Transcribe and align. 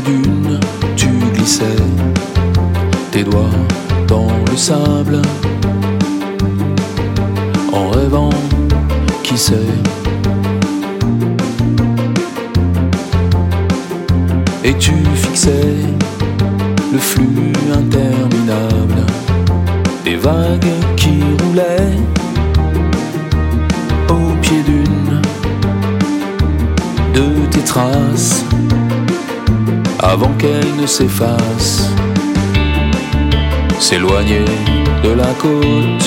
dune, 0.00 0.60
tu 0.96 1.08
glissais 1.34 1.64
tes 3.10 3.24
doigts 3.24 3.58
dans 4.06 4.28
le 4.50 4.56
sable, 4.56 5.20
en 7.72 7.90
rêvant, 7.90 8.30
qui 9.22 9.36
sait. 9.36 9.74
Et 14.64 14.74
tu 14.74 14.94
fixais 15.14 15.76
le 16.92 16.98
flux 16.98 17.52
interminable 17.72 19.06
des 20.04 20.16
vagues 20.16 20.74
qui 20.96 21.22
roulaient 21.42 21.96
au 24.08 24.34
pied 24.42 24.62
d'une 24.62 25.20
de 27.14 27.46
tes 27.50 27.60
traces 27.60 28.44
avant 30.02 30.32
qu'elles 30.38 30.76
ne 30.80 30.86
s'effacent. 30.86 31.90
S'éloigner 33.78 34.44
de 35.02 35.10
la 35.10 35.32
côte, 35.34 36.06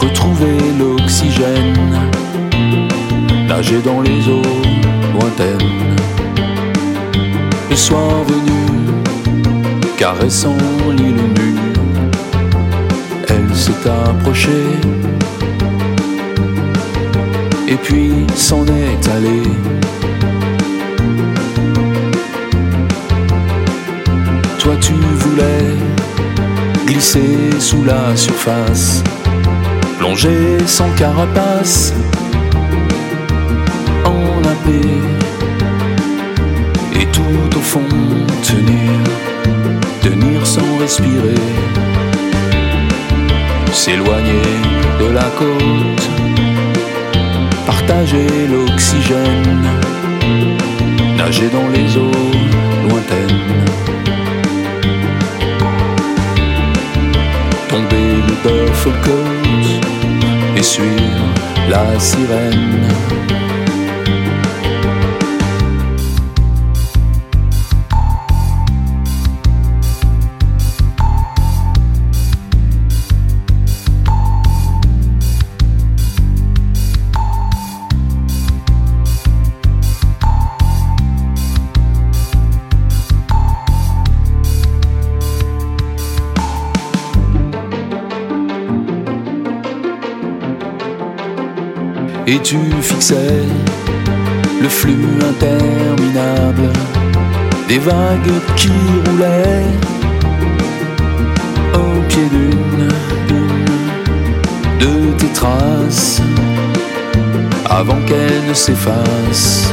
retrouver 0.00 0.56
l'oxygène, 0.78 2.10
nager 3.46 3.80
dans 3.80 4.00
les 4.00 4.28
eaux 4.28 4.42
lointaines. 5.14 5.96
Le 7.70 7.76
soir 7.76 8.24
venu, 8.24 8.92
caressant 9.96 10.56
l'île 10.96 11.14
nue, 11.14 11.58
elle 13.28 13.54
s'est 13.54 13.88
approchée 13.88 14.66
et 17.68 17.76
puis 17.76 18.12
s'en 18.34 18.64
est 18.66 19.08
allée. 19.08 19.77
Sous 27.58 27.84
la 27.84 28.14
surface, 28.14 29.02
plonger 29.98 30.58
sans 30.66 30.90
carapace, 30.90 31.94
en 34.04 34.42
paix, 34.66 34.88
et 37.00 37.06
tout 37.06 37.56
au 37.56 37.60
fond 37.60 37.88
tenir, 38.42 38.92
tenir 40.02 40.46
sans 40.46 40.76
respirer, 40.80 41.40
s'éloigner 43.72 44.42
de 45.00 45.06
la 45.06 45.30
côte, 45.38 46.08
partager 47.64 48.28
l'oxygène, 48.50 49.66
nager 51.16 51.48
dans 51.48 51.68
les 51.68 51.96
eaux 51.96 52.47
tomber 57.78 58.22
le 58.26 58.34
au 58.86 58.92
côte 59.04 60.56
et 60.56 60.62
suivre 60.62 61.34
la 61.68 61.98
sirène. 62.00 62.88
Et 92.30 92.38
tu 92.40 92.58
fixais 92.82 93.42
le 94.60 94.68
flux 94.68 95.06
interminable 95.32 96.70
des 97.66 97.78
vagues 97.78 98.38
qui 98.54 98.70
roulaient 99.06 99.64
au 101.72 102.02
pied 102.08 102.28
d'une, 102.30 102.88
de 104.78 105.12
tes 105.16 105.32
traces 105.32 106.20
avant 107.70 108.00
qu'elles 108.06 108.46
ne 108.46 108.54
s'effacent, 108.54 109.72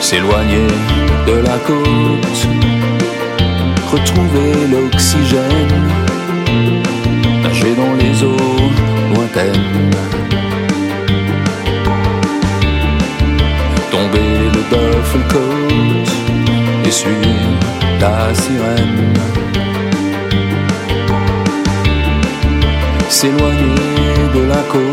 s'éloigner 0.00 0.68
de 1.26 1.36
la 1.48 1.56
côte, 1.66 2.40
retrouver 3.90 4.52
l'oxygène, 4.70 5.84
nager 7.42 7.74
dans 7.74 7.94
les 7.98 8.22
eaux 8.22 8.70
lointaines. 9.14 10.13
l'odeur 14.70 15.04
foulcote 15.04 16.12
et 16.86 16.90
suis 16.90 17.10
la 18.00 18.34
sirène. 18.34 19.14
S'éloigner 23.08 23.74
de 24.34 24.40
la 24.48 24.62
côte 24.70 24.83